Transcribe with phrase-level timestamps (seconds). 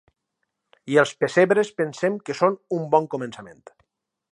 [0.93, 3.63] I els pessebres pensem que són un bon començament.